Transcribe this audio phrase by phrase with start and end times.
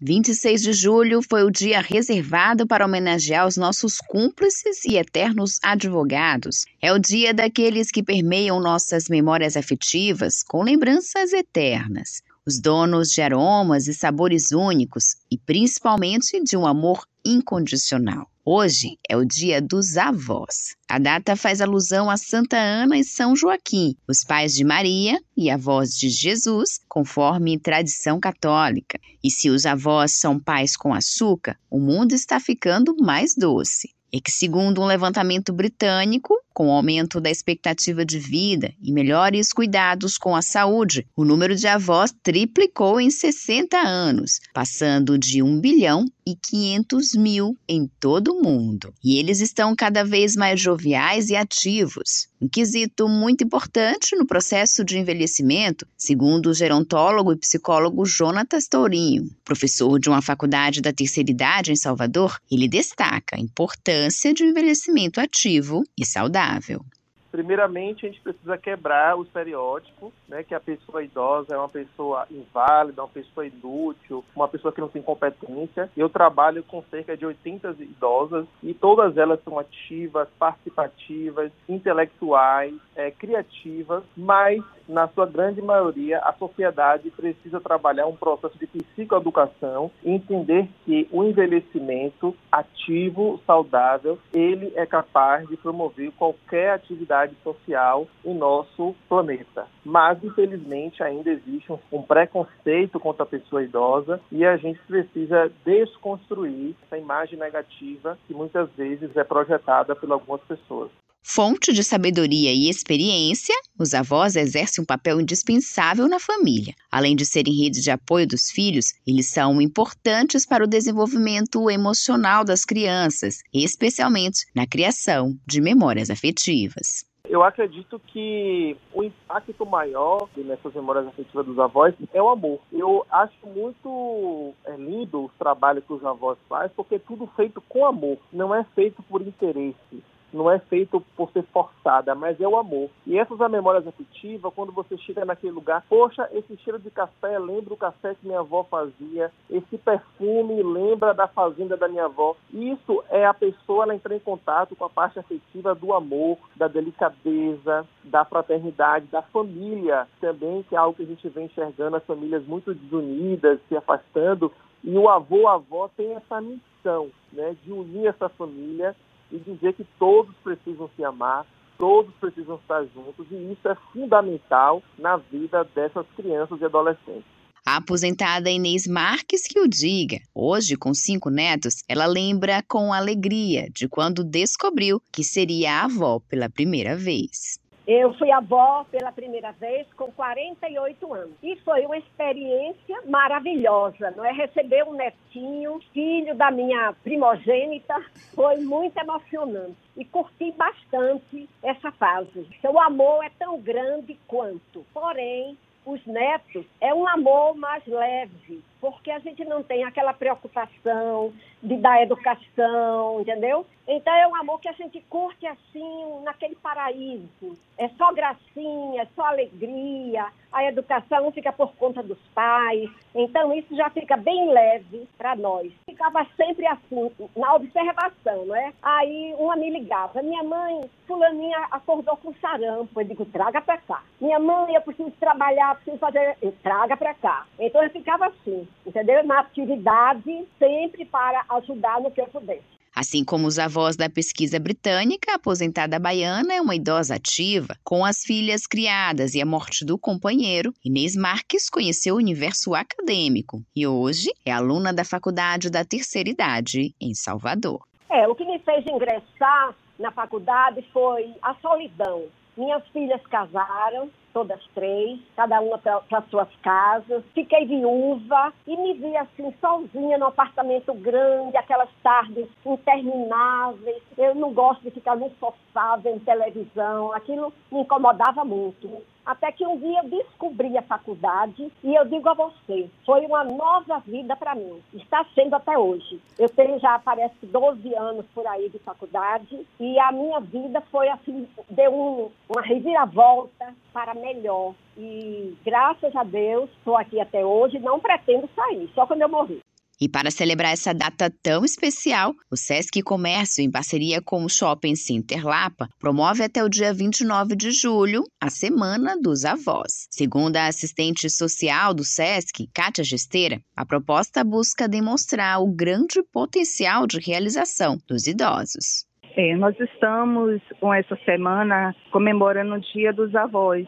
[0.00, 6.66] 26 de julho foi o dia reservado para homenagear os nossos cúmplices e eternos advogados.
[6.82, 12.22] É o dia daqueles que permeiam nossas memórias afetivas com lembranças eternas.
[12.44, 18.30] Os donos de aromas e sabores únicos e principalmente de um amor incondicional.
[18.48, 20.76] Hoje é o dia dos avós.
[20.88, 25.50] A data faz alusão a Santa Ana e São Joaquim, os pais de Maria e
[25.50, 29.00] avós de Jesus, conforme tradição católica.
[29.20, 34.20] E se os avós são pais com açúcar, o mundo está ficando mais doce e
[34.20, 40.16] que, segundo um levantamento britânico, com o aumento da expectativa de vida e melhores cuidados
[40.16, 46.06] com a saúde, o número de avós triplicou em 60 anos, passando de 1 bilhão
[46.26, 48.92] e 500 mil em todo o mundo.
[49.04, 52.26] E eles estão cada vez mais joviais e ativos.
[52.40, 59.30] Um quesito muito importante no processo de envelhecimento, segundo o gerontólogo e psicólogo Jonatas Tourinho,
[59.44, 64.48] professor de uma faculdade da terceira idade em Salvador, ele destaca a importância de um
[64.48, 66.95] envelhecimento ativo e saudável saudável.
[67.36, 72.26] Primeiramente, a gente precisa quebrar o estereótipo, né, que a pessoa idosa é uma pessoa
[72.30, 75.90] inválida, uma pessoa inútil, uma pessoa que não tem competência.
[75.94, 83.10] Eu trabalho com cerca de 80 idosas e todas elas são ativas, participativas, intelectuais, é,
[83.10, 90.12] criativas, mas na sua grande maioria, a sociedade precisa trabalhar um processo de psicoeducação e
[90.12, 98.34] entender que o envelhecimento ativo, saudável, ele é capaz de promover qualquer atividade social em
[98.34, 99.66] nosso planeta.
[99.84, 106.74] Mas, infelizmente, ainda existe um preconceito contra a pessoa idosa e a gente precisa desconstruir
[106.84, 110.90] essa imagem negativa que muitas vezes é projetada por algumas pessoas.
[111.28, 116.72] Fonte de sabedoria e experiência, os avós exercem um papel indispensável na família.
[116.88, 122.44] Além de serem rede de apoio dos filhos, eles são importantes para o desenvolvimento emocional
[122.44, 127.04] das crianças, especialmente na criação de memórias afetivas.
[127.36, 132.60] Eu acredito que o impacto maior nessas memórias afetivas dos avós é o amor.
[132.72, 137.60] Eu acho muito é, lindo o trabalho que os avós fazem, porque é tudo feito
[137.68, 140.02] com amor, não é feito por interesse
[140.32, 142.90] não é feito por ser forçada, mas é o amor.
[143.06, 147.74] E essas memórias afetivas, quando você chega naquele lugar, poxa, esse cheiro de café lembra
[147.74, 152.36] o café que minha avó fazia, esse perfume lembra da fazenda da minha avó.
[152.52, 156.68] Isso é a pessoa ela entrar em contato com a parte afetiva do amor, da
[156.68, 162.04] delicadeza, da fraternidade, da família também, que é algo que a gente vem enxergando as
[162.04, 164.52] famílias muito desunidas, se afastando.
[164.82, 168.94] E o avô, a avó tem essa missão, né, de unir essa família
[169.30, 171.46] e dizer que todos precisam se amar,
[171.78, 177.36] todos precisam estar juntos e isso é fundamental na vida dessas crianças e adolescentes.
[177.68, 180.18] A aposentada Inês Marques que o diga.
[180.32, 186.48] Hoje, com cinco netos, ela lembra com alegria de quando descobriu que seria avó pela
[186.48, 187.58] primeira vez.
[187.86, 191.36] Eu fui avó pela primeira vez com 48 anos.
[191.40, 194.32] E foi uma experiência maravilhosa, não é?
[194.32, 197.94] Receber um netinho, filho da minha primogênita,
[198.34, 199.76] foi muito emocionante.
[199.96, 202.48] E curti bastante essa fase.
[202.60, 204.84] Seu amor é tão grande quanto.
[204.92, 211.32] Porém, os netos é um amor mais leve, porque a gente não tem aquela preocupação
[211.62, 213.64] de dar educação, entendeu?
[213.88, 217.56] Então é um amor que a gente curte assim, naquele paraíso.
[217.78, 220.26] É só gracinha, é só alegria.
[220.52, 222.90] A educação fica por conta dos pais.
[223.14, 225.72] Então isso já fica bem leve para nós.
[225.84, 228.72] Ficava sempre assim, na observação, não é?
[228.82, 233.00] Aí uma me ligava, minha mãe, fulaninha acordou com sarampo.
[233.00, 234.02] Eu digo, traga para cá.
[234.20, 237.46] Minha mãe, eu preciso trabalhar, preciso fazer, traga para cá.
[237.58, 239.24] Então eu ficava assim, entendeu?
[239.24, 242.76] Na atividade, sempre para ajudar no que eu pudesse.
[242.96, 248.02] Assim como os avós da pesquisa britânica, a aposentada baiana é uma idosa ativa, com
[248.02, 250.72] as filhas criadas e a morte do companheiro.
[250.82, 256.94] Inês Marques conheceu o universo acadêmico e hoje é aluna da Faculdade da Terceira Idade,
[256.98, 257.86] em Salvador.
[258.08, 262.24] É, o que me fez ingressar na faculdade foi a solidão.
[262.56, 267.24] Minhas filhas casaram, todas três, cada uma para suas casas.
[267.32, 274.02] Fiquei viúva e me vi assim, sozinha no apartamento grande, aquelas tardes intermináveis.
[274.18, 279.02] Eu não gosto de ficar no sofá vendo televisão, aquilo me incomodava muito.
[279.26, 283.42] Até que um dia eu descobri a faculdade e eu digo a você, foi uma
[283.42, 284.80] nova vida para mim.
[284.94, 286.20] Está sendo até hoje.
[286.38, 291.08] Eu tenho já, parece, 12 anos por aí de faculdade e a minha vida foi
[291.08, 294.74] assim, deu um, uma reviravolta para melhor.
[294.96, 299.60] E graças a Deus estou aqui até hoje, não pretendo sair, só quando eu morrer.
[299.98, 304.94] E para celebrar essa data tão especial, o Sesc Comércio, em parceria com o Shopping
[304.94, 310.06] Center Lapa, promove até o dia 29 de julho a Semana dos Avós.
[310.10, 317.06] Segundo a assistente social do Sesc, Kátia Gesteira, a proposta busca demonstrar o grande potencial
[317.06, 319.06] de realização dos idosos.
[319.34, 323.86] É, nós estamos com essa semana comemorando o Dia dos Avós.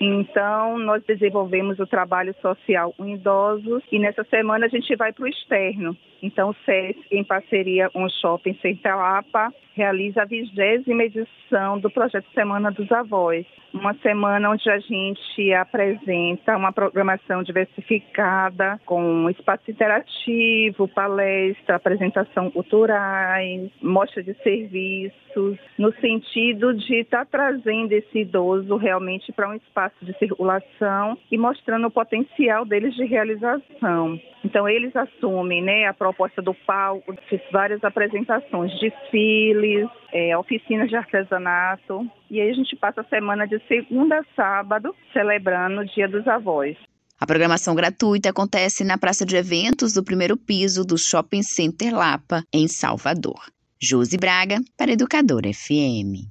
[0.00, 5.24] Então, nós desenvolvemos o trabalho social com idosos e nessa semana a gente vai para
[5.24, 5.96] o externo.
[6.22, 11.88] Então, o SESC, em parceria com o Shopping Center Lapa, realiza a vigésima edição do
[11.88, 13.46] projeto Semana dos Avós.
[13.72, 23.70] Uma semana onde a gente apresenta uma programação diversificada, com espaço interativo, palestra, apresentação culturais,
[23.80, 29.54] mostra de serviços, no sentido de estar tá trazendo esse idoso realmente para um
[29.88, 34.20] espaço de circulação e mostrando o potencial deles de realização.
[34.44, 40.96] Então, eles assumem né, a proposta do palco, fiz várias apresentações, desfiles, é, oficinas de
[40.96, 42.08] artesanato.
[42.30, 46.26] E aí a gente passa a semana de segunda a sábado celebrando o Dia dos
[46.28, 46.76] Avós.
[47.20, 52.44] A programação gratuita acontece na praça de eventos do primeiro piso do Shopping Center Lapa,
[52.52, 53.40] em Salvador.
[53.80, 56.30] Josi Braga, para Educador FM.